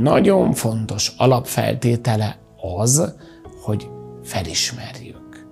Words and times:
nagyon 0.00 0.52
fontos 0.52 1.12
alapfeltétele 1.16 2.38
az, 2.78 3.14
hogy 3.62 3.88
felismerjük. 4.22 5.46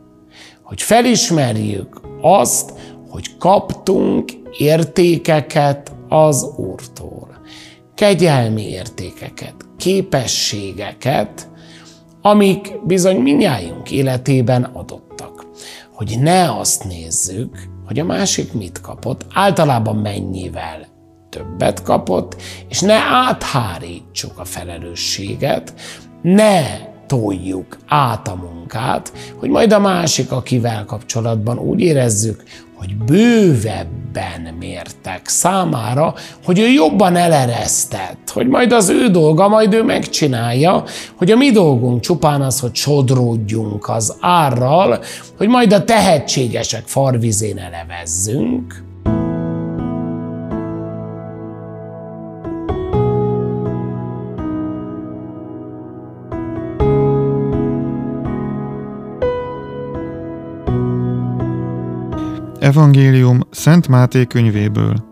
Hogy 0.63 0.83
felismerjük 0.83 2.01
azt, 2.21 2.73
hogy 3.09 3.37
kaptunk 3.37 4.33
értékeket 4.59 5.93
az 6.09 6.43
Úrtól. 6.57 7.41
Kegyelmi 7.95 8.69
értékeket, 8.69 9.55
képességeket, 9.77 11.49
amik 12.23 12.87
bizony 12.87 13.17
minnyájunk 13.17 13.91
életében 13.91 14.63
adottak. 14.65 15.47
Hogy 15.93 16.17
ne 16.21 16.59
azt 16.59 16.85
nézzük, 16.85 17.69
hogy 17.87 17.99
a 17.99 18.05
másik 18.05 18.53
mit 18.53 18.81
kapott, 18.81 19.27
általában 19.33 19.97
mennyivel 19.97 20.96
többet 21.37 21.83
kapott, 21.83 22.37
és 22.69 22.81
ne 22.81 22.95
áthárítsuk 22.95 24.39
a 24.39 24.45
felelősséget, 24.45 25.75
ne 26.23 26.63
toljuk 27.07 27.79
át 27.87 28.29
a 28.29 28.35
munkát, 28.35 29.13
hogy 29.39 29.49
majd 29.49 29.73
a 29.73 29.79
másik, 29.79 30.33
akivel 30.33 30.85
kapcsolatban 30.85 31.59
úgy 31.59 31.81
érezzük, 31.81 32.43
hogy 32.75 32.97
bővebben 32.97 34.55
mértek 34.59 35.29
számára, 35.29 36.15
hogy 36.45 36.59
ő 36.59 36.67
jobban 36.67 37.17
eleresztett, 37.17 38.31
hogy 38.33 38.47
majd 38.47 38.73
az 38.73 38.89
ő 38.89 39.09
dolga, 39.09 39.49
majd 39.49 39.75
ő 39.75 39.83
megcsinálja, 39.83 40.85
hogy 41.17 41.31
a 41.31 41.37
mi 41.37 41.51
dolgunk 41.51 42.01
csupán 42.01 42.43
az, 42.43 42.61
hogy 42.61 42.75
sodródjunk 42.75 43.89
az 43.89 44.17
árral, 44.21 45.03
hogy 45.37 45.49
majd 45.49 45.73
a 45.73 45.85
tehetségesek 45.85 46.83
farvizén 46.87 47.59
elevezzünk, 47.59 48.85
Evangélium 62.67 63.41
Szent 63.51 63.89
Máté 63.89 64.25
könyvéből. 64.25 65.05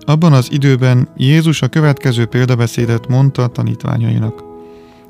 Abban 0.00 0.32
az 0.32 0.52
időben 0.52 1.08
Jézus 1.16 1.62
a 1.62 1.68
következő 1.68 2.26
példabeszédet 2.26 3.08
mondta 3.08 3.42
a 3.42 3.46
tanítványainak. 3.46 4.44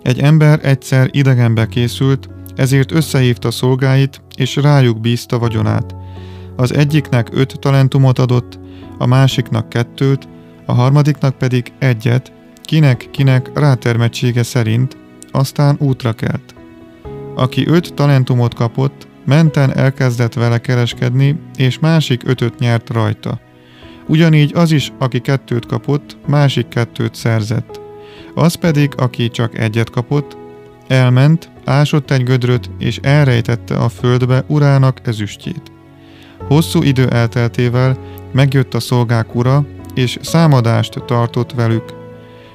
Egy 0.03 0.21
ember 0.21 0.61
egyszer 0.63 1.09
idegenbe 1.11 1.67
készült, 1.67 2.29
ezért 2.57 2.93
összehívta 2.93 3.51
szolgáit, 3.51 4.23
és 4.37 4.57
rájuk 4.57 5.01
bízta 5.01 5.39
vagyonát. 5.39 5.95
Az 6.57 6.75
egyiknek 6.75 7.29
öt 7.33 7.59
talentumot 7.59 8.19
adott, 8.19 8.59
a 8.99 9.07
másiknak 9.07 9.69
kettőt, 9.69 10.29
a 10.67 10.73
harmadiknak 10.73 11.39
pedig 11.39 11.73
egyet, 11.79 12.33
kinek-kinek 12.63 13.51
rátermettsége 13.55 14.43
szerint, 14.43 14.97
aztán 15.31 15.77
útra 15.81 16.13
kelt. 16.13 16.55
Aki 17.35 17.67
öt 17.67 17.95
talentumot 17.95 18.55
kapott, 18.55 19.13
Menten 19.25 19.77
elkezdett 19.77 20.35
vele 20.35 20.59
kereskedni, 20.59 21.41
és 21.57 21.79
másik 21.79 22.23
ötöt 22.25 22.59
nyert 22.59 22.91
rajta. 22.91 23.41
Ugyanígy 24.07 24.53
az 24.55 24.73
is, 24.73 24.93
aki 24.99 25.21
kettőt 25.21 25.67
kapott, 25.67 26.17
másik 26.27 26.69
kettőt 26.69 27.15
szerzett. 27.15 27.81
Az 28.35 28.55
pedig, 28.55 28.93
aki 28.97 29.31
csak 29.31 29.59
egyet 29.59 29.91
kapott, 29.91 30.37
elment, 30.89 31.51
ásott 31.65 32.11
egy 32.11 32.23
gödröt, 32.23 32.71
és 32.79 32.99
elrejtette 33.03 33.77
a 33.77 33.89
földbe 33.89 34.45
urának 34.47 35.01
ezüstjét. 35.05 35.73
Hosszú 36.49 36.83
idő 36.83 37.09
elteltével 37.09 37.99
megjött 38.33 38.75
a 38.75 38.81
szolgák 38.81 39.35
ura, 39.35 39.65
és 39.95 40.19
számadást 40.23 41.03
tartott 41.07 41.53
velük. 41.53 41.85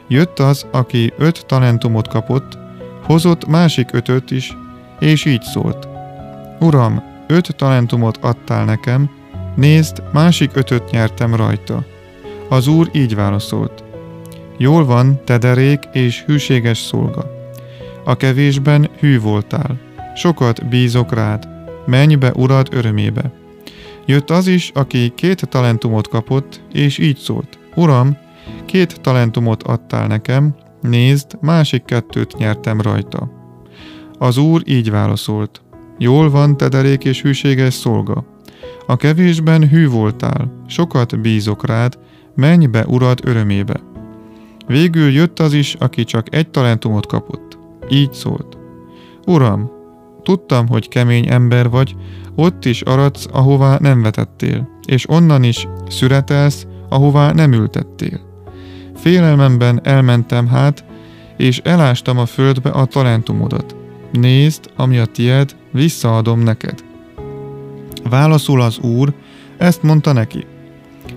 Jött 0.07 0.39
az, 0.39 0.65
aki 0.71 1.13
öt 1.17 1.45
talentumot 1.45 2.07
kapott, 2.07 2.57
hozott 3.03 3.47
másik 3.47 3.89
ötöt 3.91 4.31
is, 4.31 4.57
és 4.99 5.25
így 5.25 5.41
szólt. 5.41 5.98
Uram, 6.59 7.03
öt 7.27 7.55
talentumot 7.55 8.17
adtál 8.17 8.65
nekem, 8.65 9.09
nézd, 9.55 10.03
másik 10.13 10.51
ötöt 10.53 10.91
nyertem 10.91 11.35
rajta. 11.35 11.85
Az 12.49 12.67
úr 12.67 12.89
így 12.93 13.15
válaszolt. 13.15 13.83
Jól 14.57 14.85
van, 14.85 15.23
te 15.23 15.37
derék 15.37 15.79
és 15.93 16.23
hűséges 16.23 16.77
szolga. 16.77 17.25
A 18.05 18.15
kevésben 18.15 18.89
hű 18.99 19.19
voltál. 19.19 19.77
Sokat 20.15 20.67
bízok 20.69 21.13
rád. 21.13 21.47
Menj 21.85 22.15
be 22.15 22.31
urad 22.35 22.67
örömébe. 22.71 23.31
Jött 24.05 24.29
az 24.29 24.47
is, 24.47 24.71
aki 24.73 25.11
két 25.15 25.49
talentumot 25.49 26.07
kapott, 26.07 26.61
és 26.73 26.97
így 26.97 27.17
szólt. 27.17 27.59
Uram, 27.75 28.17
két 28.65 29.01
talentumot 29.01 29.63
adtál 29.63 30.07
nekem, 30.07 30.55
nézd, 30.81 31.37
másik 31.41 31.85
kettőt 31.85 32.37
nyertem 32.37 32.81
rajta. 32.81 33.31
Az 34.17 34.37
úr 34.37 34.61
így 34.65 34.91
válaszolt. 34.91 35.61
Jól 36.01 36.29
van, 36.29 36.57
te 36.57 36.67
derék 36.67 37.03
és 37.03 37.21
hűséges 37.21 37.73
szolga. 37.73 38.25
A 38.87 38.95
kevésben 38.95 39.69
hű 39.69 39.87
voltál, 39.87 40.63
sokat 40.67 41.21
bízok 41.21 41.65
rád, 41.65 41.99
menj 42.35 42.65
be 42.65 42.85
urad 42.87 43.19
örömébe. 43.23 43.79
Végül 44.67 45.11
jött 45.11 45.39
az 45.39 45.53
is, 45.53 45.73
aki 45.73 46.03
csak 46.03 46.35
egy 46.35 46.49
talentumot 46.49 47.05
kapott. 47.05 47.57
Így 47.89 48.13
szólt. 48.13 48.57
Uram, 49.25 49.71
tudtam, 50.23 50.67
hogy 50.67 50.87
kemény 50.87 51.27
ember 51.29 51.69
vagy, 51.69 51.95
ott 52.35 52.65
is 52.65 52.81
aradsz, 52.81 53.27
ahová 53.31 53.77
nem 53.79 54.01
vetettél, 54.01 54.69
és 54.85 55.09
onnan 55.09 55.43
is 55.43 55.67
szüretelsz, 55.89 56.67
ahová 56.89 57.31
nem 57.31 57.53
ültettél. 57.53 58.19
Félelmemben 58.95 59.79
elmentem 59.83 60.47
hát, 60.47 60.85
és 61.37 61.61
elástam 61.63 62.17
a 62.17 62.25
földbe 62.25 62.69
a 62.69 62.85
talentumodat. 62.85 63.78
Nézd, 64.11 64.71
ami 64.75 64.97
a 64.97 65.05
tied, 65.05 65.55
visszaadom 65.71 66.39
neked. 66.39 66.83
Válaszul 68.09 68.61
az 68.61 68.79
úr, 68.79 69.13
ezt 69.57 69.83
mondta 69.83 70.11
neki. 70.11 70.45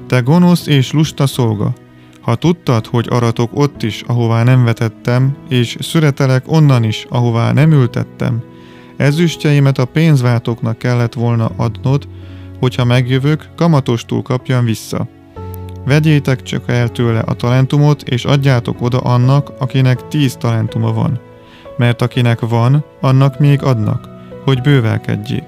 Te 0.07 0.21
gonosz 0.21 0.67
és 0.67 0.93
lusta 0.93 1.27
szolga, 1.27 1.73
ha 2.21 2.35
tudtad, 2.35 2.87
hogy 2.87 3.07
aratok 3.11 3.51
ott 3.55 3.83
is, 3.83 4.03
ahová 4.07 4.43
nem 4.43 4.65
vetettem, 4.65 5.37
és 5.49 5.77
szüretelek 5.81 6.45
onnan 6.47 6.85
is, 6.85 7.07
ahová 7.09 7.53
nem 7.53 7.73
ültettem, 7.73 8.43
ezüstjeimet 8.97 9.79
a 9.79 9.85
pénzváltóknak 9.85 10.79
kellett 10.79 11.13
volna 11.13 11.51
adnod, 11.57 12.09
hogyha 12.59 12.85
megjövök, 12.85 13.49
kamatostul 13.57 14.23
kapjam 14.23 14.65
vissza. 14.65 15.09
Vegyétek 15.85 16.43
csak 16.43 16.63
el 16.67 16.89
tőle 16.89 17.19
a 17.19 17.35
talentumot, 17.35 18.03
és 18.03 18.25
adjátok 18.25 18.81
oda 18.81 18.99
annak, 18.99 19.53
akinek 19.59 20.09
tíz 20.09 20.37
talentuma 20.37 20.93
van. 20.93 21.21
Mert 21.77 22.03
akinek 22.03 22.41
van, 22.41 22.85
annak 23.01 23.39
még 23.39 23.63
adnak, 23.63 24.09
hogy 24.45 24.61
bővelkedjék, 24.61 25.47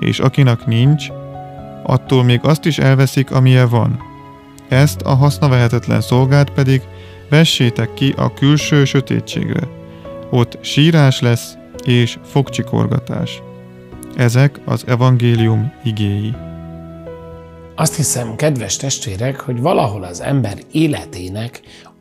és 0.00 0.18
akinek 0.18 0.66
nincs, 0.66 1.08
attól 1.82 2.24
még 2.24 2.40
azt 2.42 2.64
is 2.64 2.78
elveszik, 2.78 3.30
amilyen 3.30 3.68
van. 3.68 4.02
Ezt 4.68 5.00
a 5.00 5.14
hasznavehetetlen 5.14 6.00
szolgát 6.00 6.50
pedig 6.50 6.82
vessétek 7.28 7.94
ki 7.94 8.14
a 8.16 8.34
külső 8.34 8.84
sötétségre. 8.84 9.68
Ott 10.30 10.58
sírás 10.60 11.20
lesz 11.20 11.54
és 11.84 12.18
fogcsikorgatás. 12.24 13.42
Ezek 14.16 14.60
az 14.64 14.84
evangélium 14.86 15.72
igéi. 15.84 16.34
Azt 17.74 17.96
hiszem, 17.96 18.36
kedves 18.36 18.76
testvérek, 18.76 19.40
hogy 19.40 19.60
valahol 19.60 20.02
az 20.02 20.20
ember 20.20 20.58
életének 20.72 21.60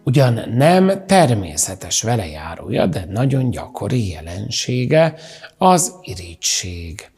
ugyan 0.09 0.50
nem 0.56 1.03
természetes 1.08 2.02
velejárója, 2.02 2.86
de 2.86 3.06
nagyon 3.09 3.50
gyakori 3.50 4.09
jelensége 4.09 5.16
az 5.58 5.94
irigység. 6.02 7.12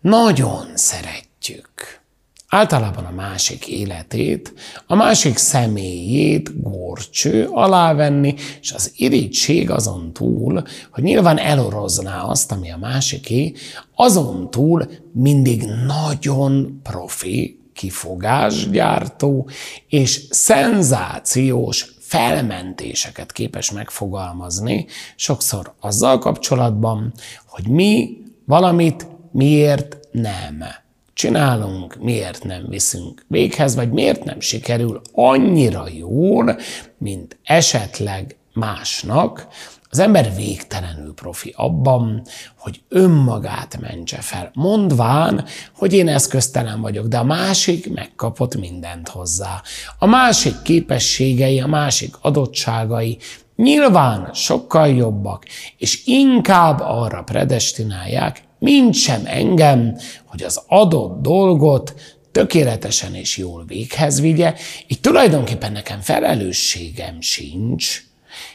Nagyon 0.00 0.66
szeretjük 0.74 2.00
általában 2.48 3.04
a 3.04 3.10
másik 3.10 3.66
életét, 3.66 4.54
a 4.86 4.94
másik 4.94 5.36
személyét 5.36 6.62
górcső 6.62 7.48
alávenni, 7.52 8.34
és 8.60 8.72
az 8.72 8.92
irigység 8.96 9.70
azon 9.70 10.12
túl, 10.12 10.62
hogy 10.90 11.02
nyilván 11.02 11.38
elorozná 11.38 12.22
azt, 12.22 12.52
ami 12.52 12.70
a 12.70 12.76
másiké, 12.76 13.52
azon 13.94 14.50
túl 14.50 14.90
mindig 15.12 15.64
nagyon 15.86 16.80
profi, 16.82 17.60
kifogásgyártó 17.80 19.48
és 19.88 20.26
szenzációs 20.30 21.98
felmentéseket 22.10 23.32
képes 23.32 23.70
megfogalmazni, 23.70 24.86
sokszor 25.16 25.74
azzal 25.80 26.18
kapcsolatban, 26.18 27.12
hogy 27.46 27.68
mi 27.68 28.18
valamit 28.44 29.06
miért 29.32 29.98
nem 30.12 30.64
csinálunk, 31.12 31.96
miért 32.00 32.44
nem 32.44 32.64
viszünk 32.68 33.24
véghez, 33.28 33.74
vagy 33.74 33.90
miért 33.90 34.24
nem 34.24 34.40
sikerül 34.40 35.00
annyira 35.12 35.84
jól, 35.98 36.58
mint 36.98 37.38
esetleg 37.44 38.36
másnak, 38.52 39.48
az 39.92 39.98
ember 39.98 40.34
végtelenül 40.34 41.14
profi 41.14 41.54
abban, 41.56 42.22
hogy 42.58 42.82
önmagát 42.88 43.80
mentse 43.80 44.20
fel, 44.20 44.50
mondván, 44.54 45.44
hogy 45.76 45.92
én 45.92 46.08
eszköztelen 46.08 46.80
vagyok, 46.80 47.06
de 47.06 47.18
a 47.18 47.24
másik 47.24 47.92
megkapott 47.92 48.56
mindent 48.56 49.08
hozzá. 49.08 49.62
A 49.98 50.06
másik 50.06 50.62
képességei, 50.62 51.60
a 51.60 51.66
másik 51.66 52.14
adottságai 52.20 53.18
nyilván 53.56 54.30
sokkal 54.34 54.88
jobbak, 54.88 55.44
és 55.76 56.06
inkább 56.06 56.80
arra 56.80 57.22
predestinálják, 57.22 58.42
mint 58.58 58.94
sem 58.94 59.22
engem, 59.24 59.96
hogy 60.24 60.42
az 60.42 60.62
adott 60.66 61.22
dolgot 61.22 61.94
tökéletesen 62.32 63.14
és 63.14 63.36
jól 63.36 63.64
véghez 63.66 64.20
vigye, 64.20 64.54
így 64.86 65.00
tulajdonképpen 65.00 65.72
nekem 65.72 66.00
felelősségem 66.00 67.20
sincs, 67.20 68.02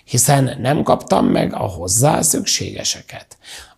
hiszen 0.04 0.58
nem 0.62 0.84
kaptam 0.84 1.26
meg 1.26 1.54
a 1.54 1.68
hozzá 1.68 2.22
szükségeseket. 2.22 3.38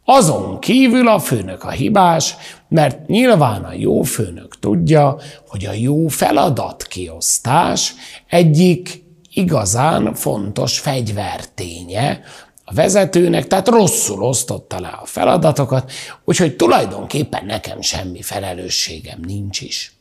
Azon 0.10 0.60
kívül 0.60 1.08
a 1.08 1.20
főnök 1.20 1.64
a 1.64 1.70
hibás, 1.70 2.36
mert 2.70 3.08
nyilván 3.08 3.64
a 3.64 3.74
jó 3.74 4.02
főnök 4.02 4.60
tudja, 4.60 5.18
hogy 5.48 5.66
a 5.66 5.74
jó 5.74 6.08
feladatkiosztás 6.08 7.94
egyik 8.28 9.04
igazán 9.34 10.14
fontos 10.14 10.80
fegyverténye 10.80 12.22
a 12.66 12.74
vezetőnek, 12.74 13.48
tehát 13.48 13.68
rosszul 13.68 14.24
osztotta 14.24 14.80
le 14.80 14.88
a 14.88 15.06
feladatokat, 15.06 15.92
úgyhogy 16.26 16.56
tulajdonképpen 16.56 17.46
nekem 17.46 17.82
semmi 17.82 18.22
felelősségem 18.22 19.20
nincs 19.26 19.62
is. 19.62 19.94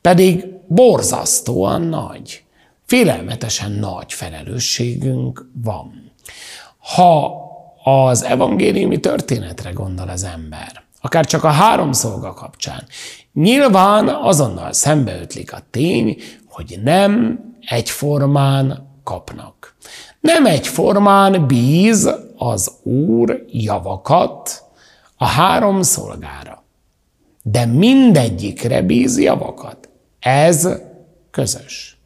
Pedig 0.00 0.44
borzasztóan 0.66 1.82
nagy, 1.82 2.42
félelmetesen 2.86 3.72
nagy 3.72 4.12
felelősségünk 4.12 5.50
van. 5.62 6.12
Ha 6.78 7.40
az 7.84 8.22
evangéliumi 8.22 9.00
történetre 9.00 9.70
gondol 9.70 10.08
az 10.08 10.24
ember, 10.24 10.82
akár 11.00 11.26
csak 11.26 11.44
a 11.44 11.50
három 11.50 11.92
szolga 11.92 12.32
kapcsán, 12.32 12.86
nyilván 13.32 14.08
azonnal 14.08 14.72
szembeötlik 14.72 15.52
a 15.52 15.62
tény, 15.70 16.16
hogy 16.48 16.78
nem 16.82 17.40
egyformán 17.60 18.90
kapnak. 19.04 19.76
Nem 20.20 20.46
egyformán 20.46 21.46
bíz 21.46 22.10
az 22.36 22.72
Úr 22.82 23.44
javakat 23.48 24.62
a 25.16 25.24
három 25.24 25.82
szolgára, 25.82 26.64
de 27.42 27.66
mindegyikre 27.66 28.82
bíz 28.82 29.18
javakat. 29.18 29.88
Ez 30.20 30.68
közös. 31.30 32.01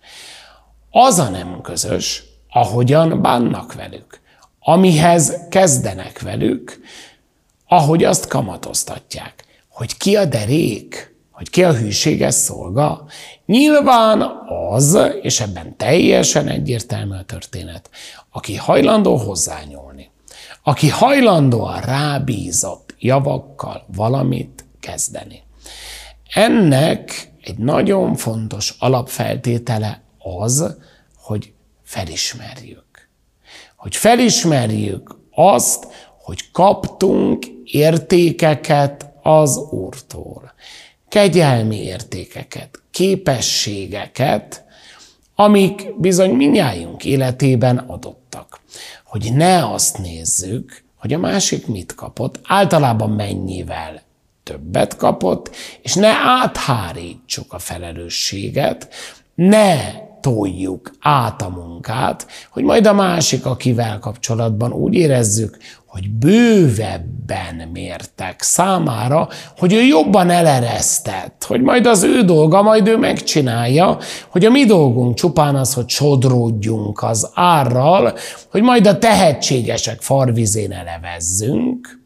Az 0.98 1.18
a 1.18 1.28
nem 1.28 1.60
közös, 1.60 2.24
ahogyan 2.50 3.22
bánnak 3.22 3.74
velük, 3.74 4.20
amihez 4.60 5.38
kezdenek 5.50 6.20
velük, 6.20 6.80
ahogy 7.66 8.04
azt 8.04 8.28
kamatoztatják, 8.28 9.44
hogy 9.68 9.96
ki 9.96 10.16
a 10.16 10.24
derék, 10.24 11.14
hogy 11.30 11.50
ki 11.50 11.64
a 11.64 11.72
hűséges 11.72 12.34
szolga? 12.34 13.06
Nyilván 13.46 14.22
az, 14.70 14.98
és 15.22 15.40
ebben 15.40 15.76
teljesen 15.76 16.48
egyértelmű 16.48 17.16
a 17.16 17.24
történet, 17.24 17.90
aki 18.32 18.56
hajlandó 18.56 19.16
hozzányúlni, 19.16 20.10
aki 20.62 20.88
hajlandó 20.88 21.64
a 21.64 21.80
rábízott 21.80 22.94
javakkal 22.98 23.84
valamit 23.86 24.64
kezdeni. 24.80 25.42
Ennek 26.34 27.32
egy 27.42 27.58
nagyon 27.58 28.14
fontos 28.14 28.74
alapfeltétele 28.78 30.04
az, 30.38 30.76
hogy 31.16 31.52
felismerjük. 31.82 33.08
Hogy 33.76 33.96
felismerjük 33.96 35.18
azt, 35.30 35.86
hogy 36.22 36.50
kaptunk 36.50 37.46
értékeket 37.64 39.10
az 39.22 39.56
Úrtól 39.56 40.54
kegyelmi 41.08 41.82
értékeket, 41.82 42.82
képességeket, 42.90 44.64
amik 45.34 46.00
bizony 46.00 46.30
minnyájunk 46.30 47.04
életében 47.04 47.78
adottak. 47.78 48.60
Hogy 49.04 49.32
ne 49.34 49.72
azt 49.72 49.98
nézzük, 49.98 50.82
hogy 50.96 51.12
a 51.12 51.18
másik 51.18 51.66
mit 51.66 51.94
kapott, 51.94 52.40
általában 52.44 53.10
mennyivel 53.10 54.02
többet 54.42 54.96
kapott, 54.96 55.56
és 55.82 55.94
ne 55.94 56.08
áthárítsuk 56.08 57.52
a 57.52 57.58
felelősséget, 57.58 58.88
ne 59.34 59.92
toljuk 60.26 60.90
át 61.00 61.42
a 61.42 61.48
munkát, 61.48 62.26
hogy 62.50 62.62
majd 62.62 62.86
a 62.86 62.92
másik, 62.92 63.46
akivel 63.46 63.98
kapcsolatban 63.98 64.72
úgy 64.72 64.94
érezzük, 64.94 65.56
hogy 65.86 66.10
bővebben 66.10 67.68
mértek 67.72 68.42
számára, 68.42 69.28
hogy 69.58 69.72
ő 69.72 69.82
jobban 69.82 70.30
eleresztett, 70.30 71.44
hogy 71.46 71.60
majd 71.60 71.86
az 71.86 72.02
ő 72.02 72.22
dolga, 72.22 72.62
majd 72.62 72.88
ő 72.88 72.96
megcsinálja, 72.96 73.98
hogy 74.28 74.44
a 74.44 74.50
mi 74.50 74.64
dolgunk 74.64 75.14
csupán 75.14 75.56
az, 75.56 75.74
hogy 75.74 75.88
sodródjunk 75.88 77.02
az 77.02 77.30
árral, 77.34 78.14
hogy 78.50 78.62
majd 78.62 78.86
a 78.86 78.98
tehetségesek 78.98 80.00
farvizén 80.00 80.72
elevezzünk, 80.72 82.00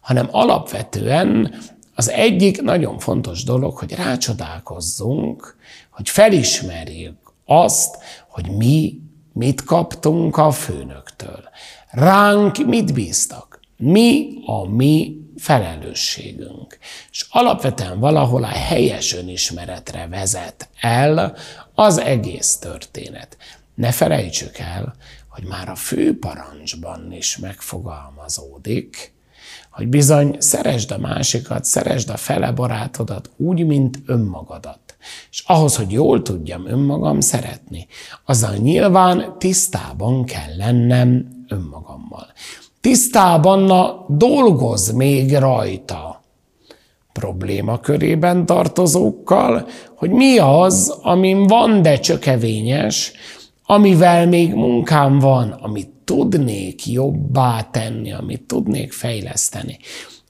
hanem 0.00 0.28
alapvetően 0.30 1.54
az 1.94 2.10
egyik 2.10 2.62
nagyon 2.62 2.98
fontos 2.98 3.44
dolog, 3.44 3.76
hogy 3.76 3.94
rácsodálkozzunk, 3.94 5.56
hogy 5.90 6.08
felismerjük 6.08 7.21
azt, 7.44 7.98
hogy 8.28 8.50
mi 8.50 9.00
mit 9.32 9.64
kaptunk 9.64 10.36
a 10.36 10.50
főnöktől. 10.50 11.48
Ránk 11.90 12.66
mit 12.66 12.92
bíztak? 12.92 13.60
Mi 13.76 14.28
a 14.46 14.68
mi 14.68 15.16
felelősségünk. 15.36 16.78
És 17.10 17.26
alapvetően 17.30 18.00
valahol 18.00 18.44
a 18.44 18.46
helyes 18.46 19.14
önismeretre 19.14 20.06
vezet 20.06 20.68
el 20.80 21.36
az 21.74 21.98
egész 21.98 22.56
történet. 22.56 23.36
Ne 23.74 23.92
felejtsük 23.92 24.58
el, 24.58 24.94
hogy 25.28 25.44
már 25.44 25.68
a 25.68 25.74
főparancsban 25.74 27.12
is 27.12 27.36
megfogalmazódik, 27.36 29.12
hogy 29.70 29.88
bizony 29.88 30.36
szeresd 30.38 30.90
a 30.90 30.98
másikat, 30.98 31.64
szeresd 31.64 32.08
a 32.08 32.16
fele 32.16 32.52
barátodat 32.52 33.30
úgy, 33.36 33.66
mint 33.66 33.98
önmagadat. 34.06 34.91
És 35.30 35.42
ahhoz, 35.46 35.76
hogy 35.76 35.92
jól 35.92 36.22
tudjam 36.22 36.66
önmagam 36.66 37.20
szeretni, 37.20 37.86
azzal 38.26 38.54
nyilván 38.54 39.34
tisztában 39.38 40.24
kell 40.24 40.56
lennem 40.56 41.26
önmagammal. 41.48 42.26
Tisztában 42.80 43.58
na, 43.58 44.04
dolgoz 44.08 44.92
még 44.92 45.36
rajta 45.36 46.22
probléma 47.12 47.78
körében 47.78 48.46
tartozókkal, 48.46 49.68
hogy 49.96 50.10
mi 50.10 50.38
az, 50.38 50.98
amin 51.02 51.46
van, 51.46 51.82
de 51.82 51.98
csökevényes, 51.98 53.12
amivel 53.64 54.26
még 54.26 54.54
munkám 54.54 55.18
van, 55.18 55.50
amit 55.50 55.90
tudnék 56.04 56.86
jobbá 56.86 57.62
tenni, 57.70 58.12
amit 58.12 58.42
tudnék 58.42 58.92
fejleszteni. 58.92 59.78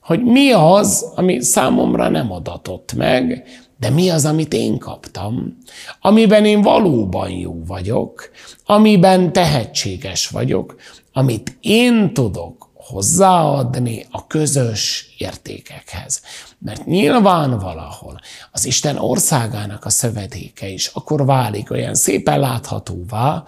Hogy 0.01 0.23
mi 0.23 0.51
az, 0.51 1.11
ami 1.15 1.41
számomra 1.41 2.09
nem 2.09 2.31
adatott 2.31 2.93
meg, 2.93 3.43
de 3.77 3.89
mi 3.89 4.09
az, 4.09 4.25
amit 4.25 4.53
én 4.53 4.77
kaptam, 4.77 5.57
amiben 6.01 6.45
én 6.45 6.61
valóban 6.61 7.29
jó 7.29 7.63
vagyok, 7.65 8.29
amiben 8.65 9.33
tehetséges 9.33 10.27
vagyok, 10.27 10.75
amit 11.13 11.57
én 11.61 12.13
tudok 12.13 12.71
hozzáadni 12.73 14.05
a 14.11 14.27
közös 14.27 15.13
értékekhez. 15.17 16.21
Mert 16.57 16.85
nyilván 16.85 17.59
valahol 17.59 18.19
az 18.51 18.65
Isten 18.65 18.97
országának 18.97 19.85
a 19.85 19.89
szövedéke 19.89 20.67
is 20.67 20.87
akkor 20.87 21.25
válik 21.25 21.71
olyan 21.71 21.95
szépen 21.95 22.39
láthatóvá, 22.39 23.43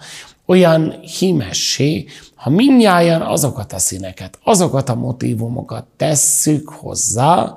olyan 0.46 1.00
himessé, 1.18 2.06
ha 2.34 2.50
minnyáján 2.50 3.22
azokat 3.22 3.72
a 3.72 3.78
színeket, 3.78 4.38
azokat 4.44 4.88
a 4.88 4.94
motivumokat 4.94 5.86
tesszük 5.96 6.68
hozzá, 6.68 7.54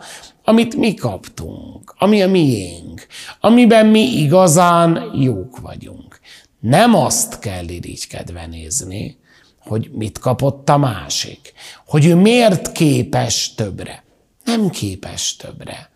amit 0.49 0.75
mi 0.75 0.93
kaptunk, 0.93 1.95
ami 1.97 2.21
a 2.21 2.27
miénk, 2.27 3.07
amiben 3.39 3.85
mi 3.85 3.99
igazán 3.99 5.11
jók 5.15 5.59
vagyunk. 5.59 6.19
Nem 6.59 6.95
azt 6.95 7.39
kell 7.39 7.67
irigykedve 7.67 8.45
nézni, 8.45 9.17
hogy 9.59 9.89
mit 9.91 10.19
kapott 10.19 10.69
a 10.69 10.77
másik, 10.77 11.53
hogy 11.85 12.05
ő 12.05 12.15
miért 12.15 12.71
képes 12.71 13.53
többre. 13.53 14.03
Nem 14.43 14.69
képes 14.69 15.35
többre. 15.35 15.89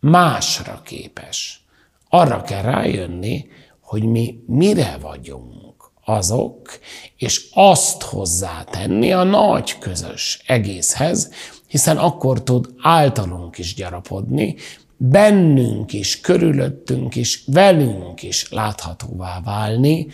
Másra 0.00 0.82
képes. 0.84 1.64
Arra 2.08 2.42
kell 2.42 2.62
rájönni, 2.62 3.46
hogy 3.80 4.02
mi 4.02 4.38
mire 4.46 4.98
vagyunk 5.00 5.90
azok, 6.04 6.78
és 7.16 7.48
azt 7.52 8.02
hozzátenni 8.02 9.12
a 9.12 9.22
nagy 9.22 9.78
közös 9.78 10.42
egészhez, 10.46 11.30
hiszen 11.68 11.96
akkor 11.96 12.42
tud 12.42 12.74
általunk 12.82 13.58
is 13.58 13.74
gyarapodni, 13.74 14.56
bennünk 14.96 15.92
is, 15.92 16.20
körülöttünk 16.20 17.16
is, 17.16 17.42
velünk 17.46 18.22
is 18.22 18.50
láthatóvá 18.50 19.40
válni 19.44 20.06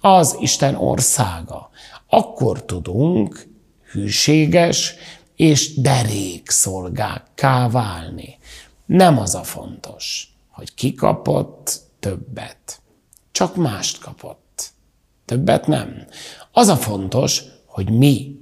az 0.00 0.36
Isten 0.40 0.74
országa. 0.74 1.70
Akkor 2.08 2.64
tudunk 2.64 3.46
hűséges 3.92 4.94
és 5.36 5.74
derék 5.74 6.50
szolgákká 6.50 7.68
válni. 7.68 8.38
Nem 8.86 9.18
az 9.18 9.34
a 9.34 9.42
fontos, 9.42 10.34
hogy 10.48 10.74
ki 10.74 10.94
kapott 10.94 11.80
többet. 11.98 12.80
Csak 13.32 13.56
mást 13.56 13.98
kapott. 13.98 14.72
Többet 15.24 15.66
nem. 15.66 16.06
Az 16.52 16.68
a 16.68 16.76
fontos, 16.76 17.42
hogy 17.66 17.90
mi 17.90 18.38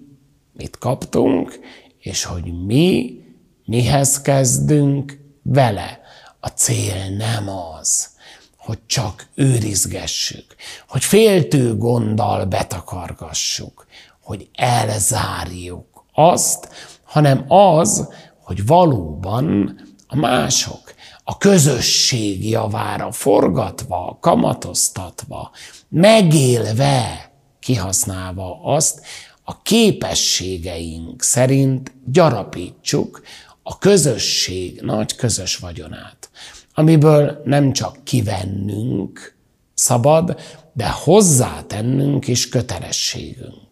mit 0.52 0.78
kaptunk, 0.78 1.60
és 1.98 2.24
hogy 2.24 2.64
mi 2.66 3.20
mihez 3.64 4.20
kezdünk 4.20 5.20
vele. 5.42 6.00
A 6.40 6.48
cél 6.48 7.10
nem 7.16 7.48
az, 7.48 8.08
hogy 8.56 8.78
csak 8.86 9.26
őrizgessük, 9.34 10.54
hogy 10.88 11.04
féltő 11.04 11.76
gonddal 11.76 12.44
betakargassuk, 12.44 13.86
hogy 14.22 14.48
elzárjuk 14.54 16.04
azt, 16.12 16.68
hanem 17.04 17.44
az, 17.48 18.08
hogy 18.42 18.66
valóban 18.66 19.76
a 20.06 20.16
mások, 20.16 20.94
a 21.24 21.36
közösség 21.36 22.48
javára 22.48 23.12
forgatva, 23.12 24.18
kamatoztatva, 24.20 25.50
megélve, 25.88 27.30
kihasználva 27.60 28.60
azt, 28.62 29.00
a 29.48 29.62
képességeink 29.62 31.22
szerint 31.22 31.92
gyarapítsuk 32.04 33.22
a 33.62 33.78
közösség 33.78 34.80
nagy 34.80 35.16
közös 35.16 35.56
vagyonát, 35.56 36.30
amiből 36.74 37.42
nem 37.44 37.72
csak 37.72 38.04
kivennünk 38.04 39.36
szabad, 39.74 40.40
de 40.72 40.88
hozzátennünk 40.88 42.28
is 42.28 42.48
kötelességünk. 42.48 43.67